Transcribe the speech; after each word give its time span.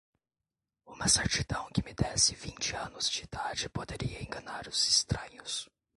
Uma 0.83 1.07
certidão 1.07 1.69
que 1.71 1.83
me 1.83 1.93
desse 1.93 2.33
vinte 2.33 2.75
anos 2.75 3.07
de 3.07 3.21
idade 3.23 3.69
poderia 3.69 4.23
enganar 4.23 4.67
os 4.67 4.87
estranhos 4.87 5.69